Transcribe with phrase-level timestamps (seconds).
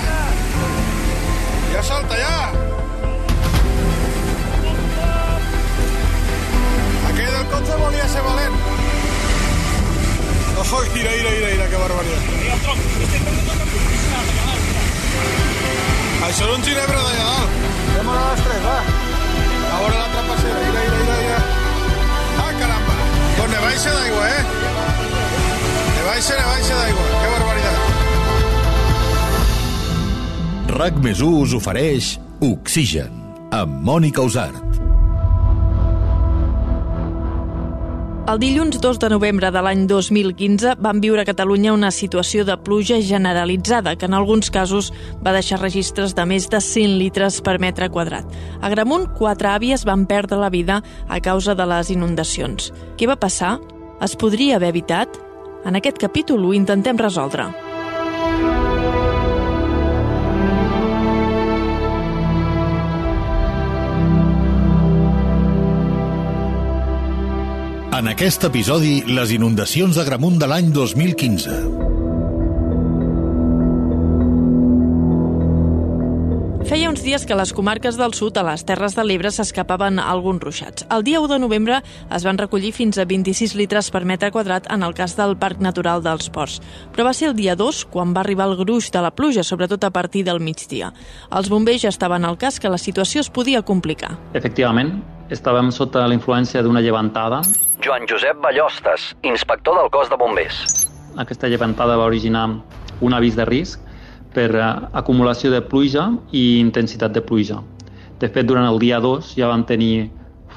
[0.00, 1.82] Ja.
[1.82, 2.36] Salta, ja.
[7.08, 8.56] Aquell del cotxe volia ser valent.
[10.62, 12.22] Ojo, mira, mira, mira, mira, que barbaritat.
[16.22, 17.50] Això és un ginebra d'allà dalt.
[17.92, 18.78] Anem a les tres, va.
[19.72, 21.40] A veure la trapacera, mira, mira, mira, mira.
[22.44, 22.94] Ah, caramba.
[23.40, 24.42] Doncs ne baixa d'aigua, eh?
[25.96, 27.04] Ne baixa, ne baixa d'aigua.
[27.10, 27.41] Que barbaritat.
[30.72, 33.12] RAC més us ofereix Oxigen,
[33.52, 34.78] amb Mònica Usart.
[38.32, 42.56] El dilluns 2 de novembre de l'any 2015 van viure a Catalunya una situació de
[42.56, 44.88] pluja generalitzada que en alguns casos
[45.20, 48.24] va deixar registres de més de 100 litres per metre quadrat.
[48.62, 52.72] A Gramunt, quatre àvies van perdre la vida a causa de les inundacions.
[52.96, 53.58] Què va passar?
[54.00, 55.20] Es podria haver evitat?
[55.68, 57.50] En aquest capítol ho intentem resoldre.
[67.92, 72.01] En aquest episodi, les inundacions de Gramunt de l'any 2015.
[76.62, 80.44] Feia uns dies que les comarques del sud, a les Terres de l'Ebre, s'escapaven alguns
[80.44, 80.84] ruixats.
[80.94, 84.68] El dia 1 de novembre es van recollir fins a 26 litres per metre quadrat
[84.70, 86.60] en el cas del Parc Natural dels Ports.
[86.94, 89.82] Però va ser el dia 2 quan va arribar el gruix de la pluja, sobretot
[89.82, 90.92] a partir del migdia.
[91.34, 94.14] Els bombers ja estaven al cas que la situació es podia complicar.
[94.32, 95.00] Efectivament,
[95.34, 97.42] estàvem sota la influència d'una llevantada.
[97.82, 100.62] Joan Josep Ballostes, inspector del cos de bombers.
[101.18, 102.48] Aquesta llevantada va originar
[103.02, 103.91] un avís de risc
[104.34, 104.50] per
[104.92, 107.60] acumulació de pluja i intensitat de pluja.
[108.20, 110.10] De fet, durant el dia 2 ja vam tenir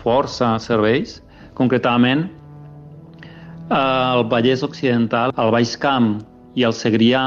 [0.04, 1.20] força serveis,
[1.58, 2.28] concretament
[3.70, 6.20] eh, el Vallès Occidental, el Baix Camp
[6.56, 7.26] i el Segrià,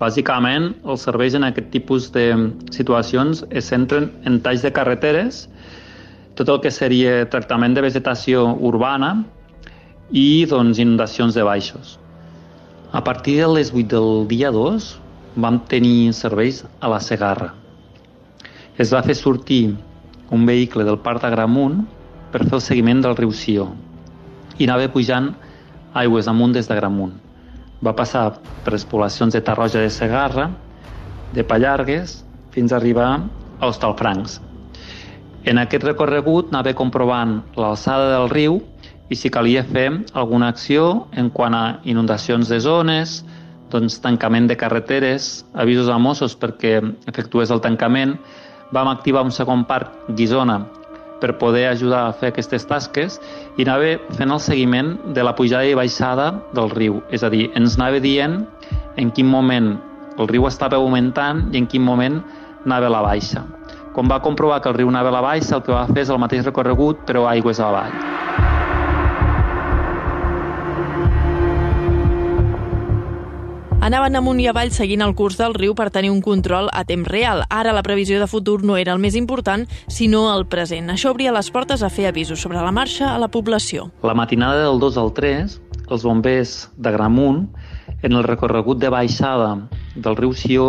[0.00, 2.26] bàsicament els serveis en aquest tipus de
[2.74, 5.46] situacions es centren en talls de carreteres,
[6.36, 9.14] tot el que seria tractament de vegetació urbana
[10.12, 11.96] i doncs, inundacions de baixos.
[12.92, 14.92] A partir de les 8 del dia 2
[15.36, 17.52] vam tenir serveis a la Segarra.
[18.76, 19.76] Es va fer sortir
[20.32, 21.84] un vehicle del Parc d'Agramunt
[22.32, 23.68] per fer el seguiment del riu Sió
[24.56, 25.30] i anava pujant
[25.96, 27.12] aigües amunt des d'Agramunt.
[27.84, 28.30] Va passar
[28.64, 30.50] per les poblacions de Tarroja de Segarra,
[31.32, 33.08] de Pallargues, fins a arribar
[33.60, 34.40] a Hostalfrancs.
[35.44, 38.60] En aquest recorregut anava comprovant l'alçada del riu
[39.12, 43.20] i si calia fer alguna acció en quant a inundacions de zones,
[43.76, 48.16] doncs, tancament de carreteres, avisos a Mossos perquè efectués el tancament,
[48.72, 50.64] vam activar un segon parc Guisona
[51.20, 53.20] per poder ajudar a fer aquestes tasques
[53.56, 57.00] i anava fent el seguiment de la pujada i baixada del riu.
[57.10, 58.42] És a dir, ens anava dient
[58.96, 59.76] en quin moment
[60.18, 62.20] el riu estava augmentant i en quin moment
[62.64, 63.44] anava a la baixa.
[63.96, 66.12] Quan va comprovar que el riu anava a la baixa, el que va fer és
[66.12, 68.25] el mateix recorregut, però aigües avall.
[73.86, 77.06] Anaven amunt i avall seguint el curs del riu per tenir un control a temps
[77.06, 77.44] real.
[77.54, 80.90] Ara la previsió de futur no era el més important, sinó el present.
[80.90, 83.86] Això obria les portes a fer avisos sobre la marxa a la població.
[84.02, 85.54] La matinada del 2 al 3,
[85.86, 87.46] els bombers de Gramunt,
[88.02, 89.54] en el recorregut de baixada
[89.94, 90.66] del riu Sió,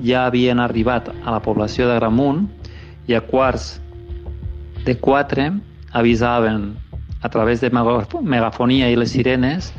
[0.00, 2.46] ja havien arribat a la població de Gramunt
[3.04, 3.74] i a quarts
[4.88, 5.50] de 4
[5.92, 6.70] avisaven
[7.20, 9.74] a través de megafonia i les sirenes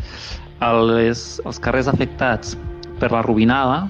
[0.64, 2.56] als, als carrers afectats
[3.00, 3.90] per la robinada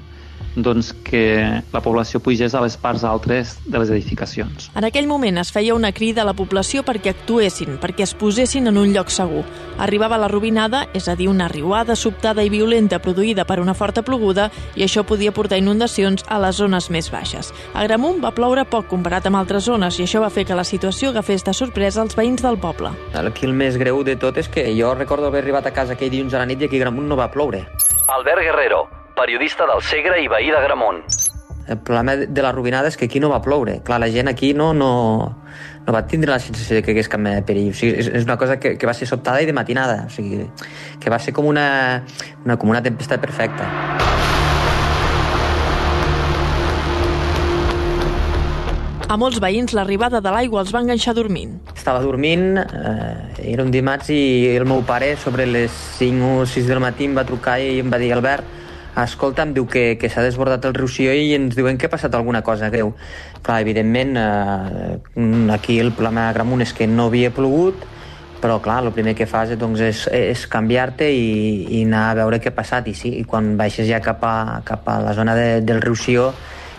[0.55, 4.69] doncs que la població pugés a les parts altres de les edificacions.
[4.75, 8.67] En aquell moment es feia una crida a la població perquè actuessin, perquè es posessin
[8.71, 9.43] en un lloc segur.
[9.79, 14.03] Arribava la robinada, és a dir, una riuada sobtada i violenta produïda per una forta
[14.05, 17.51] ploguda i això podia portar inundacions a les zones més baixes.
[17.73, 20.63] A Gramunt va ploure poc comparat amb altres zones i això va fer que la
[20.63, 22.93] situació agafés de sorpresa els veïns del poble.
[23.25, 26.13] Aquí el més greu de tot és que jo recordo haver arribat a casa aquell
[26.13, 27.65] dilluns a la nit i aquí a Gramunt no va ploure.
[28.07, 28.85] Albert Guerrero,
[29.15, 31.01] periodista del Segre i veí de Gramunt.
[31.67, 33.79] El problema de la robinada és que aquí no va ploure.
[33.83, 34.89] Clar, la gent aquí no, no,
[35.87, 37.71] no va tindre la sensació de que hagués cap mena de perill.
[37.71, 40.03] O sigui, és, és una cosa que, que va ser sobtada i de matinada.
[40.05, 40.43] O sigui,
[41.01, 42.03] que va ser com una,
[42.43, 43.65] una, com una tempesta perfecta.
[49.05, 51.55] A molts veïns l'arribada de l'aigua els va enganxar dormint.
[51.73, 54.21] Estava dormint, eh, era un dimarts i
[54.53, 57.93] el meu pare sobre les 5 o 6 del matí em va trucar i em
[57.93, 58.64] va dir Albert,
[59.03, 61.91] escolta, em diu que, que s'ha desbordat el riu Sió i ens diuen que ha
[61.91, 62.93] passat alguna cosa greu.
[63.43, 67.83] Clar, evidentment, eh, aquí el problema de Gramunt és que no havia plogut,
[68.41, 72.39] però clar, el primer que fas doncs, és, és canviar-te i, i anar a veure
[72.39, 75.35] què ha passat i sí, i quan baixes ja cap a, cap a la zona
[75.35, 76.29] de, del riu Sió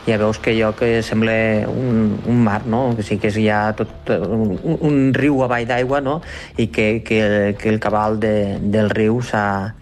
[0.07, 1.35] ja veus que allò que sembla
[1.69, 2.89] un, un mar, no?
[2.91, 6.21] O sigui que és ja tot un, un riu avall d'aigua, no?
[6.57, 7.21] I que, que,
[7.59, 9.75] que el cabal de, del riu s'ha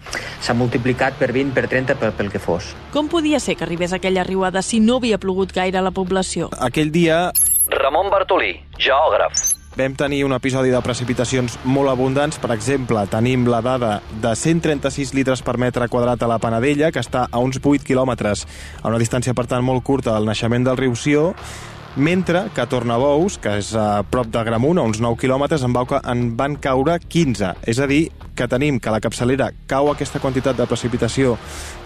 [0.57, 2.73] multiplicat per 20, per 30, pel, pel que fos.
[2.93, 6.49] Com podia ser que arribés aquella riuada si no havia plogut gaire a la població?
[6.59, 7.29] Aquell dia
[7.69, 9.54] Ramon Bartolí, geògraf.
[9.75, 12.39] Vam tenir un episodi de precipitacions molt abundants.
[12.39, 17.03] Per exemple, tenim la dada de 136 litres per metre quadrat a la Panadella, que
[17.03, 18.45] està a uns 8 quilòmetres,
[18.81, 21.33] a una distància, per tant, molt curta del naixement del riu Sió,
[21.95, 25.75] mentre que a Tornabous, que és a prop de Gramunt, a uns 9 quilòmetres, en,
[26.03, 27.53] en van caure 15.
[27.67, 31.37] És a dir, que tenim que la capçalera cau aquesta quantitat de precipitació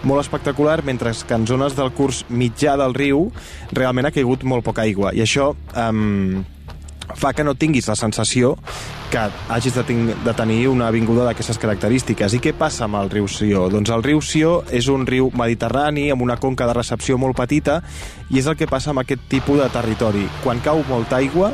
[0.04, 3.28] molt espectacular, mentre que en zones del curs mitjà del riu
[3.74, 5.14] realment ha caigut molt poca aigua.
[5.14, 5.54] I això...
[5.78, 6.46] Um,
[7.16, 8.56] fa que no tinguis la sensació
[9.10, 9.84] que hagis de,
[10.24, 12.36] de tenir una avinguda d'aquestes característiques.
[12.36, 13.66] I què passa amb el riu Sió?
[13.74, 17.80] Doncs el riu Sió és un riu mediterrani amb una conca de recepció molt petita
[18.30, 20.28] i és el que passa amb aquest tipus de territori.
[20.44, 21.54] Quan cau molta aigua,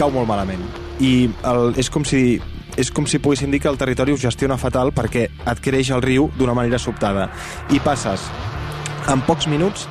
[0.00, 0.64] cau molt malament.
[1.00, 2.40] I el, és com si
[2.80, 5.26] és com si poguéssim dir que el territori ho gestiona fatal perquè
[5.60, 7.28] creix el riu d'una manera sobtada.
[7.74, 8.24] I passes
[9.10, 9.88] en pocs minuts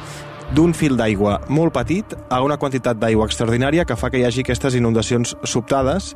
[0.56, 4.42] d'un fil d'aigua molt petit a una quantitat d'aigua extraordinària que fa que hi hagi
[4.46, 6.16] aquestes inundacions sobtades,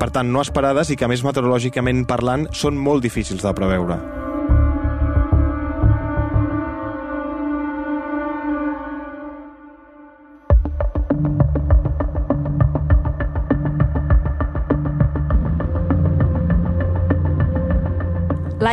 [0.00, 4.23] per tant no esperades i que més meteorològicament parlant són molt difícils de preveure.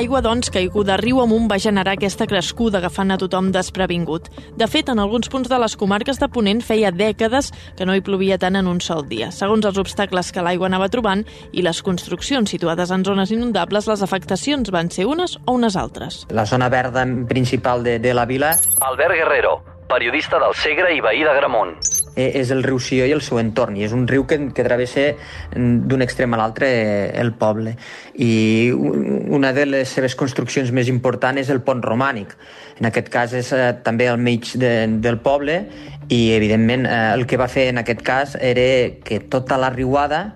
[0.01, 4.31] L'aigua, doncs, caiguda riu amunt va generar aquesta crescuda agafant a tothom desprevingut.
[4.57, 8.01] De fet, en alguns punts de les comarques de Ponent feia dècades que no hi
[8.01, 9.29] plovia tant en un sol dia.
[9.29, 11.21] Segons els obstacles que l'aigua anava trobant
[11.53, 16.23] i les construccions situades en zones inundables, les afectacions van ser unes o unes altres.
[16.33, 21.21] La zona verda principal de, de la vila Albert Guerrero, periodista del Segre i veí
[21.21, 21.77] de Gramunt.
[22.15, 24.63] Eh, és el riu Sió i el seu entorn, i és un riu que, que
[24.67, 25.09] travessa
[25.55, 27.75] mm, d'un extrem a l'altre eh, el poble.
[28.15, 32.35] I un- una de les seves construccions més importants és el pont romànic.
[32.81, 35.61] En aquest cas és eh, també al mig de, del poble
[36.09, 40.33] i, evidentment, eh, el que va fer en aquest cas era que tota la riuada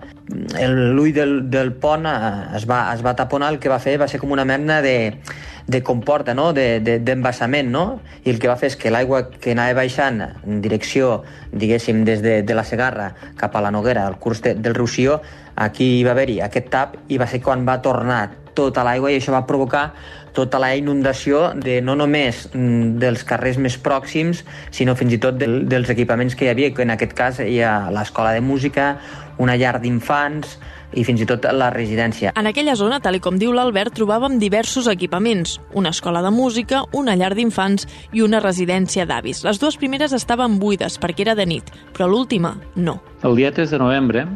[0.58, 3.98] el- l'ull del, del pont eh, es va, es va taponar, el que va fer
[4.00, 5.18] va ser com una mena de,
[5.66, 6.52] de comporta, no?
[6.52, 8.00] de- de- d'embassament, no?
[8.24, 12.22] i el que va fer és que l'aigua que anava baixant en direcció, diguéssim, des
[12.22, 15.20] de, de la Segarra cap a la Noguera, al curs de, del riu Sió,
[15.56, 19.34] aquí va haver-hi aquest tap i va ser quan va tornar tota l'aigua i això
[19.34, 19.90] va provocar
[20.36, 25.36] tota la inundació de no només mm, dels carrers més pròxims, sinó fins i tot
[25.40, 28.98] del, dels equipaments que hi havia, que en aquest cas hi ha l'escola de música,
[29.40, 30.58] una llar d'infants
[30.94, 32.32] i fins i tot la residència.
[32.38, 36.84] En aquella zona, tal i com diu l'Albert, trobàvem diversos equipaments, una escola de música,
[36.92, 39.42] una llar d'infants i una residència d'avis.
[39.46, 43.00] Les dues primeres estaven buides perquè era de nit, però l'última no.
[43.22, 44.26] El dia 3 de novembre,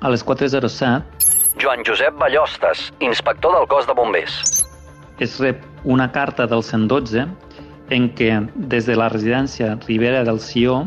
[0.00, 4.40] a les 4.07, Joan Josep Ballostes, inspector del cos de bombers.
[5.22, 7.26] es rep una carta del 112
[7.90, 10.80] en què, des de la residència Ribera del Sió,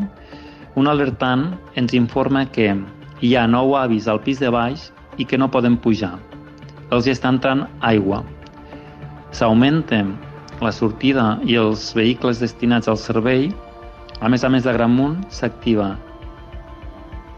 [0.76, 2.74] un alertant ens informa que
[3.20, 6.16] hi ha nou avis al pis de baix i que no poden pujar.
[6.92, 8.22] Els hi està entrant aigua.
[9.32, 10.02] S'augmenta
[10.60, 13.48] la sortida i els vehicles destinats al servei.
[14.20, 15.94] A més a més de Gramunt, s'activa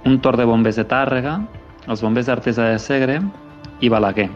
[0.06, 1.38] un torn de bombers de Tàrrega,
[1.86, 3.18] els bombers d'Artesa de Segre
[3.80, 4.28] i Balaguer.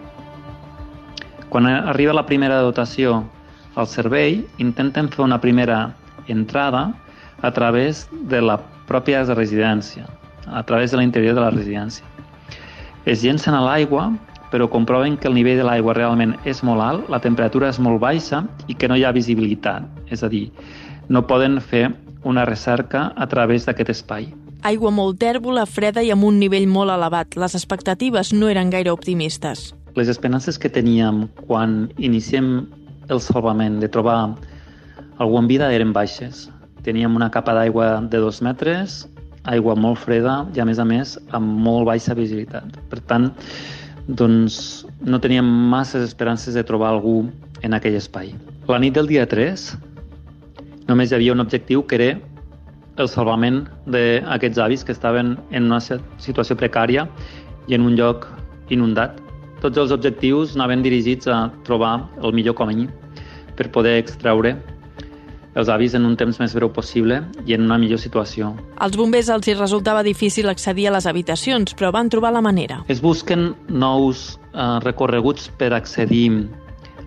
[1.52, 3.22] Quan arriba la primera dotació
[3.74, 5.94] al servei, intenten fer una primera
[6.28, 6.90] entrada
[7.42, 8.58] a través de la
[8.88, 10.06] pròpia residència,
[10.46, 12.04] a través de l'interior de la residència.
[13.04, 14.12] Es llencen a l'aigua,
[14.52, 17.98] però comproven que el nivell de l'aigua realment és molt alt, la temperatura és molt
[18.02, 19.88] baixa i que no hi ha visibilitat.
[20.12, 20.50] És a dir,
[21.08, 21.88] no poden fer
[22.22, 24.28] una recerca a través d'aquest espai.
[24.62, 27.34] Aigua molt tèrbola, freda i amb un nivell molt elevat.
[27.34, 29.72] Les expectatives no eren gaire optimistes.
[29.98, 32.68] Les esperances que teníem quan iniciem
[33.10, 34.36] el salvament de trobar
[35.18, 36.46] algú en vida eren baixes.
[36.86, 39.02] Teníem una capa d'aigua de dos metres,
[39.50, 42.76] aigua molt freda i, a més a més, amb molt baixa visibilitat.
[42.90, 43.30] Per tant,
[44.06, 47.24] doncs, no teníem masses esperances de trobar algú
[47.62, 48.32] en aquell espai.
[48.68, 49.72] La nit del dia 3
[50.88, 52.10] només hi havia un objectiu que era
[53.00, 57.06] el salvament d'aquests avis que estaven en una situació precària
[57.70, 58.26] i en un lloc
[58.74, 59.16] inundat.
[59.62, 62.88] Tots els objectius anaven dirigits a trobar el millor camí
[63.56, 64.56] per poder extreure
[65.54, 68.52] els avis en un temps més breu possible i en una millor situació.
[68.80, 72.82] Als bombers els hi resultava difícil accedir a les habitacions, però van trobar la manera.
[72.88, 76.48] Es busquen nous eh, recorreguts per accedir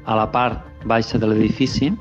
[0.05, 1.91] a la part baixa de l'edifici.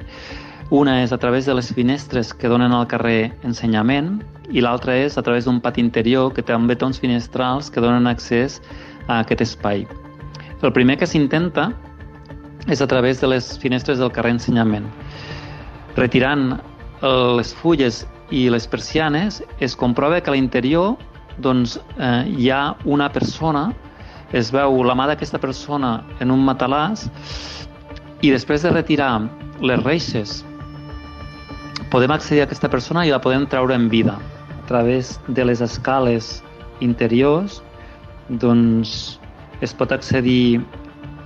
[0.74, 4.18] Una és a través de les finestres que donen al carrer Ensenyament
[4.52, 8.06] i l'altra és a través d'un pati interior que també té uns finestrals que donen
[8.06, 8.60] accés
[9.08, 9.86] a aquest espai.
[10.64, 11.70] El primer que s'intenta
[12.68, 14.86] és a través de les finestres del carrer Ensenyament.
[15.96, 17.08] Retirant eh,
[17.38, 20.94] les fulles i les persianes, es comprova que a l'interior
[21.44, 23.68] doncs, eh, hi ha una persona,
[24.32, 27.06] es veu la mà d'aquesta persona en un matalàs
[28.22, 29.12] i després de retirar
[29.62, 30.42] les reixes
[31.94, 34.16] podem accedir a aquesta persona i la podem treure en vida.
[34.50, 36.40] A través de les escales
[36.82, 37.60] interiors
[38.42, 39.20] doncs
[39.62, 40.58] es pot accedir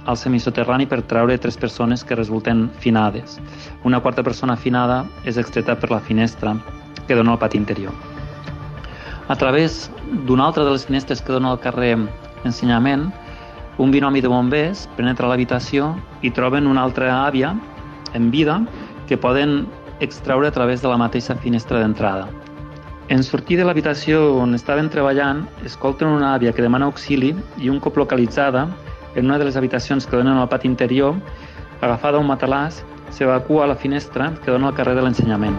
[0.09, 3.37] al semisoterrani per treure tres persones que resulten finades.
[3.85, 6.57] Una quarta persona finada és extreta per la finestra
[7.07, 7.93] que dona al pati interior.
[9.29, 9.91] A través
[10.25, 11.99] d'una altra de les finestres que dona al carrer
[12.49, 13.11] Ensenyament,
[13.77, 15.91] un binomi de bombers penetra l'habitació
[16.23, 17.53] i troben una altra àvia
[18.15, 18.62] en vida
[19.09, 19.67] que poden
[20.00, 22.29] extreure a través de la mateixa finestra d'entrada.
[23.09, 27.81] En sortir de l'habitació on estaven treballant, escolten una àvia que demana auxili i un
[27.81, 28.69] cop localitzada,
[29.15, 31.15] en una de les habitacions que donen al pati interior,
[31.81, 35.57] agafada un matalàs, s'evacua a la finestra que dona al carrer de l'ensenyament.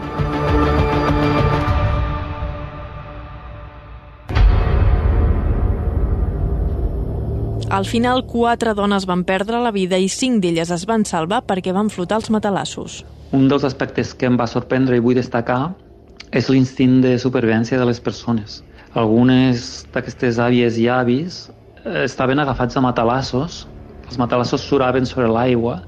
[7.70, 11.70] Al final, quatre dones van perdre la vida i cinc d'elles es van salvar perquè
[11.72, 13.04] van flotar els matalassos.
[13.32, 15.76] Un dels aspectes que em va sorprendre i vull destacar
[16.34, 18.64] és l'instint de supervivència de les persones.
[18.98, 21.44] Algunes d'aquestes àvies i avis
[22.04, 23.66] estaven agafats a matalassos,
[24.08, 25.80] els matalassos suraven sobre l'aigua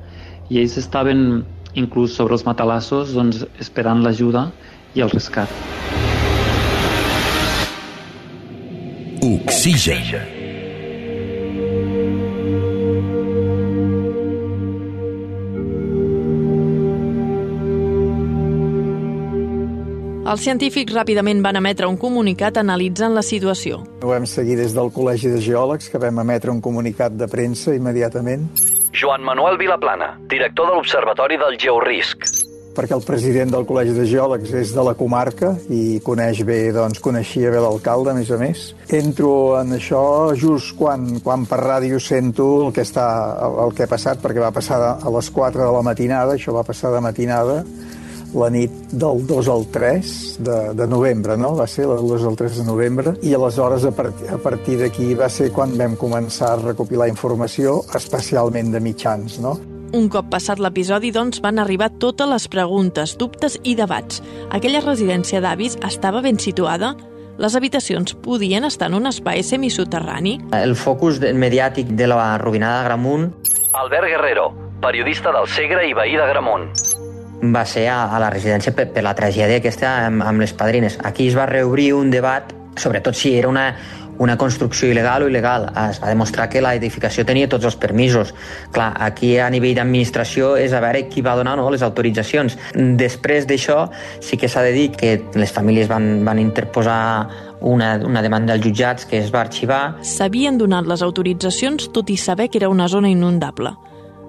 [0.50, 1.43] i ells estaven
[1.77, 4.50] inclús sobre els matalassos doncs, esperant l'ajuda
[4.98, 5.50] i el rescat.
[9.22, 10.40] Oxigen.
[20.31, 23.81] Els científics ràpidament van emetre un comunicat analitzant la situació.
[24.00, 27.73] Ho vam seguir des del Col·legi de Geòlegs, que vam emetre un comunicat de premsa
[27.75, 28.45] immediatament.
[28.95, 32.23] Joan Manuel Vilaplana, director de l'Observatori del Georisc.
[32.71, 37.03] Perquè el president del Col·legi de Geòlegs és de la comarca i coneix bé, doncs,
[37.03, 38.65] coneixia bé l'alcalde, a més a més.
[38.88, 43.09] Entro en això just quan, quan per ràdio sento el que, està,
[43.67, 46.63] el que ha passat, perquè va passar a les 4 de la matinada, això va
[46.63, 47.65] passar de matinada,
[48.38, 51.53] la nit del 2 al 3 de, de novembre, no?
[51.57, 55.13] Va ser el 2 al 3 de novembre i aleshores a, part, a partir d'aquí
[55.17, 59.57] va ser quan vam començar a recopilar informació, especialment de mitjans, no?
[59.91, 64.21] Un cop passat l'episodi, doncs, van arribar totes les preguntes, dubtes i debats.
[64.50, 66.93] Aquella residència d'avis estava ben situada?
[67.41, 70.38] Les habitacions podien estar en un espai semisoterrani?
[70.55, 73.31] El focus mediàtic de la robinada d'Agramunt
[73.73, 74.51] Albert Guerrero,
[74.83, 76.69] periodista del Segre i veí d'Agramunt
[77.41, 81.00] va ser a, a la residència per, per la tragèdia aquesta amb, amb les padrines.
[81.03, 83.65] Aquí es va reobrir un debat, sobretot si era una,
[84.21, 85.65] una construcció il·legal o il·legal.
[85.89, 88.33] Es va demostrar que l'edificació tenia tots els permisos.
[88.74, 92.57] Clar, aquí a nivell d'administració és a veure qui va donar no, les autoritzacions.
[92.75, 93.88] Després d'això
[94.21, 97.00] sí que s'ha de dir que les famílies van, van interposar
[97.62, 99.81] una, una demanda als jutjats que es va arxivar.
[100.05, 103.74] S'havien donat les autoritzacions tot i saber que era una zona inundable.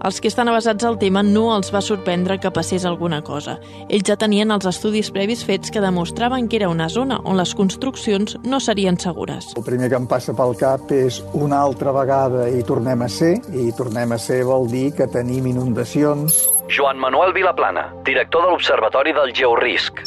[0.02, 3.58] Els que estan avasats al tema no els va sorprendre que passés alguna cosa.
[3.86, 7.54] Ells ja tenien els estudis previs fets que demostraven que era una zona on les
[7.54, 9.52] construccions no serien segures.
[9.56, 13.36] El primer que em passa pel cap és una altra vegada i tornem a ser,
[13.54, 16.42] i tornem a ser vol dir que tenim inundacions.
[16.72, 20.02] Joan Manuel Vilaplana, director de l'Observatori del Georisc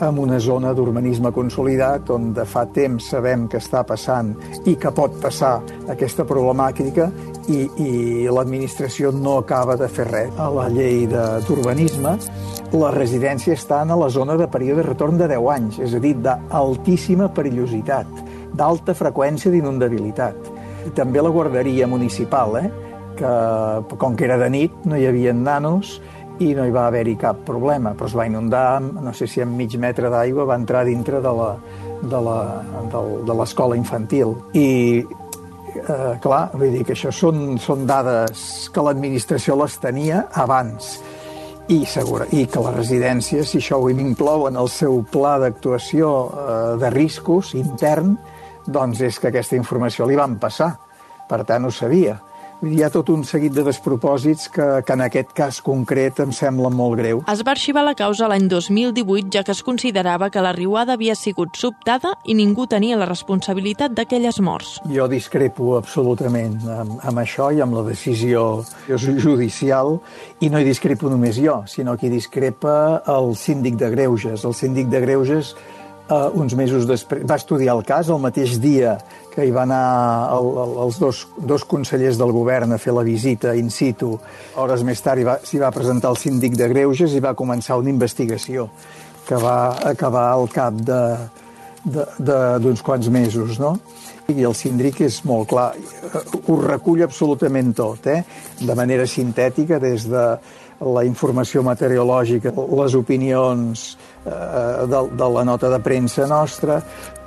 [0.00, 4.30] en una zona d'urbanisme consolidat on de fa temps sabem que està passant
[4.70, 5.56] i que pot passar
[5.90, 7.08] aquesta problemàtica
[7.48, 7.90] i, i
[8.30, 10.32] l'administració no acaba de fer res.
[10.38, 12.16] A la llei d'urbanisme,
[12.72, 16.02] les residències estan a la zona de període de retorn de 10 anys, és a
[16.02, 18.20] dir, d'altíssima perillositat,
[18.54, 20.52] d'alta freqüència d'inundabilitat.
[20.94, 22.68] També la guarderia municipal, eh?
[23.18, 25.96] que com que era de nit no hi havia nanos
[26.44, 29.56] i no hi va haver-hi cap problema, però es va inundar, no sé si amb
[29.58, 31.48] mig metre d'aigua va entrar dintre de la,
[32.02, 32.38] de la,
[33.26, 34.36] de l'escola infantil.
[34.54, 34.68] I,
[35.82, 40.98] eh, clar, vull dir que això són, són dades que l'administració les tenia abans
[41.68, 46.12] i, segura, i que les residències, si això ho inclou en el seu pla d'actuació
[46.28, 48.14] eh, de riscos intern,
[48.68, 50.74] doncs és que aquesta informació li van passar.
[51.28, 52.16] Per tant, ho sabia.
[52.58, 56.74] Hi ha tot un seguit de despropòsits que, que en aquest cas concret em semblen
[56.74, 57.22] molt greus.
[57.30, 61.14] Es va arxivar la causa l'any 2018 ja que es considerava que la riuada havia
[61.14, 64.74] sigut sobtada i ningú tenia la responsabilitat d'aquelles morts.
[64.90, 70.00] Jo discrepo absolutament amb, amb això i amb la decisió judicial
[70.42, 74.42] i no hi discrepo només jo, sinó que hi discrepa el síndic de Greuges.
[74.42, 75.54] El síndic de Greuges
[76.08, 78.96] eh, uns mesos després va estudiar el cas el mateix dia
[79.34, 79.82] que hi va anar
[80.34, 84.16] el, el, els dos, dos consellers del govern a fer la visita in situ.
[84.58, 88.68] Hores més tard s'hi va, presentar el síndic de Greuges i va començar una investigació
[89.28, 90.74] que va acabar al cap
[91.84, 93.76] d'uns quants mesos, no?
[94.28, 95.70] I el síndic és molt clar,
[96.48, 98.24] ho recull absolutament tot, eh?
[98.60, 100.24] de manera sintètica, des de
[100.80, 103.84] la informació meteorològica, les opinions
[104.24, 104.32] eh,
[104.86, 106.80] de, de la nota de premsa nostra,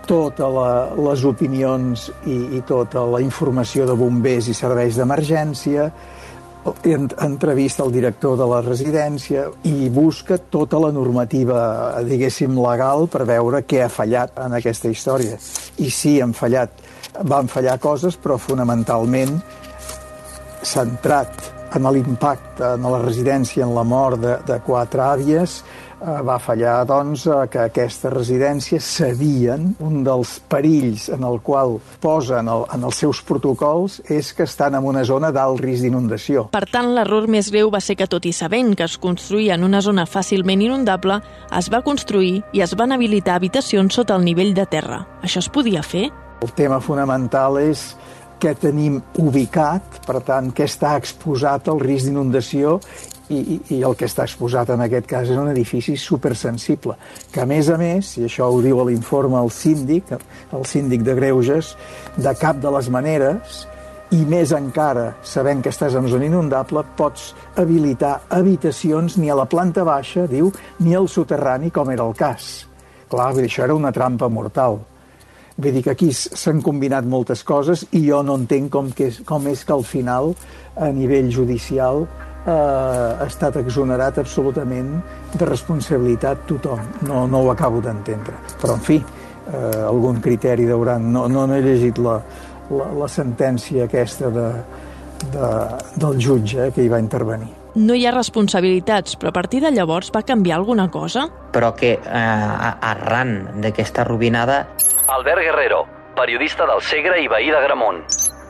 [0.07, 0.55] totes
[0.97, 5.91] les opinions i, i tota la informació de bombers i serveis d'emergència,
[6.85, 13.63] entrevista el director de la residència i busca tota la normativa, diguéssim, legal per veure
[13.65, 15.39] què ha fallat en aquesta història.
[15.81, 16.69] I sí, han fallat,
[17.25, 19.39] van fallar coses, però fonamentalment
[20.63, 25.61] centrat en l'impacte en la residència, en la mort de, de quatre àvies,
[26.01, 32.47] Eh, va fallar doncs, que aquestes residències sabien un dels perills en el qual posen
[32.49, 36.47] el, en els seus protocols és que estan en una zona d'alt risc d'inundació.
[36.55, 39.67] Per tant, l'error més greu va ser que, tot i sabent que es construïa en
[39.67, 41.19] una zona fàcilment inundable,
[41.53, 45.03] es va construir i es van habilitar habitacions sota el nivell de terra.
[45.21, 46.07] Això es podia fer?
[46.41, 47.91] El tema fonamental és
[48.41, 52.79] què tenim ubicat, per tant, què està exposat al risc d'inundació
[53.31, 56.97] i, i, el que està exposat en aquest cas és un edifici supersensible,
[57.31, 60.15] que a més a més, i això ho diu l'informe el síndic,
[60.51, 61.75] el síndic de Greuges,
[62.17, 63.61] de cap de les maneres,
[64.11, 67.29] i més encara, sabent que estàs en zona inundable, pots
[67.61, 70.51] habilitar habitacions ni a la planta baixa, diu,
[70.83, 72.51] ni al soterrani, com era el cas.
[73.11, 74.81] Clar, això era una trampa mortal.
[75.61, 79.21] Vull dir que aquí s'han combinat moltes coses i jo no entenc com, que és,
[79.27, 80.31] com és que al final,
[80.73, 82.07] a nivell judicial,
[82.45, 84.95] eh, ha estat exonerat absolutament
[85.35, 86.81] de responsabilitat tothom.
[87.05, 88.39] No, no ho acabo d'entendre.
[88.61, 91.11] Però, en fi, eh, algun criteri deuran...
[91.13, 92.17] No, no, no he llegit la,
[92.71, 94.47] la, la sentència aquesta de,
[95.33, 95.49] de,
[96.01, 97.49] del jutge eh, que hi va intervenir.
[97.75, 101.27] No hi ha responsabilitats, però a partir de llavors va canviar alguna cosa?
[101.55, 104.65] Però que eh, arran d'aquesta robinada...
[105.07, 105.85] Albert Guerrero,
[106.17, 108.03] periodista del Segre i veí de Gramunt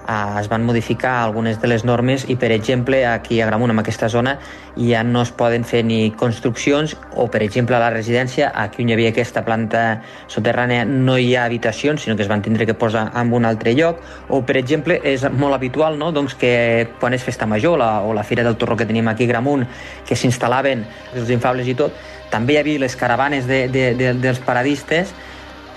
[0.07, 3.79] eh, es van modificar algunes de les normes i, per exemple, aquí a Gramunt, en
[3.79, 4.37] aquesta zona,
[4.77, 8.91] ja no es poden fer ni construccions o, per exemple, a la residència, aquí on
[8.91, 12.73] hi havia aquesta planta soterrània, no hi ha habitacions, sinó que es van tindre que
[12.73, 16.11] posar en un altre lloc, o, per exemple, és molt habitual no?
[16.15, 16.53] doncs que
[16.99, 19.67] quan és festa major la, o la Fira del Torró que tenim aquí a Gramunt,
[20.07, 20.85] que s'instal·laven
[21.15, 21.95] els infables i tot,
[22.31, 25.11] també hi havia les caravanes de, de, de, dels paradistes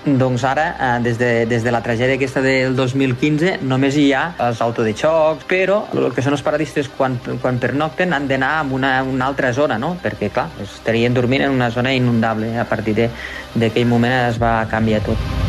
[0.05, 4.25] doncs ara, eh, des, de, des de la tragèdia aquesta del 2015, només hi ha
[4.47, 8.53] els auto de xoc, però el que són els paradistes quan, quan pernocten han d'anar
[8.59, 9.95] a una, una altra zona, no?
[10.03, 12.53] perquè clar, estarien dormint en una zona inundable.
[12.59, 15.44] A partir d'aquell moment es va canviar tot.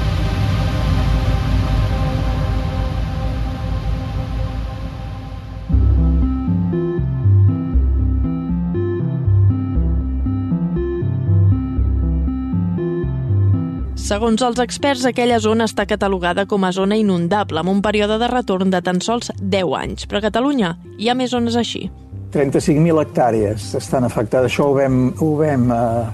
[14.07, 18.29] Segons els experts, aquella zona està catalogada com a zona inundable, amb un període de
[18.31, 20.07] retorn de tan sols 10 anys.
[20.07, 21.89] Però a Catalunya hi ha més zones així.
[22.37, 24.53] 35.000 hectàrees estan afectades.
[24.53, 26.05] Això ho vam, ho vam eh,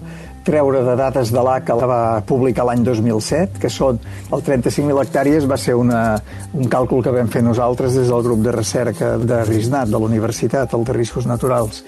[0.45, 4.01] treure de dades de l'ACA que va publicar l'any 2007, que són
[4.33, 6.03] el 35.000 hectàrees va ser una,
[6.53, 10.11] un càlcul que vam fer nosaltres des del grup de recerca de RISNAT, de la
[10.11, 11.83] Universitat, el de Riscos Naturals.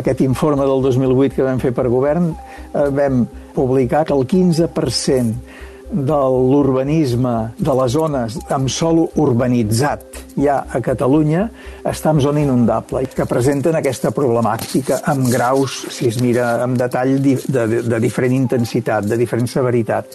[0.00, 5.68] Aquest informe del 2008 que vam fer per govern eh, vam publicar que el 15%
[5.90, 6.18] de
[6.50, 11.46] l'urbanisme de les zones amb sòl urbanitzat ja a Catalunya
[11.86, 16.78] està en zona inundable i que presenten aquesta problemàtica amb graus, si es mira amb
[16.78, 20.14] detall, de, de, de diferent intensitat, de diferent severitat,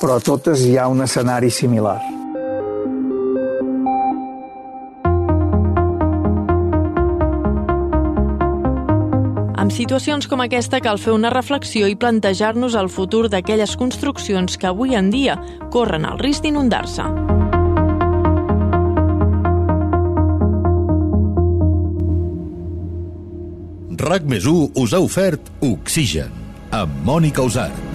[0.00, 1.98] però totes hi ha un escenari similar.
[9.66, 14.68] En situacions com aquesta cal fer una reflexió i plantejar-nos el futur d'aquelles construccions que
[14.68, 15.34] avui en dia
[15.74, 17.02] corren el risc d'inundar-se.
[24.06, 26.30] RAC més us ha ofert Oxigen,
[26.70, 27.85] amb Mònica Usart.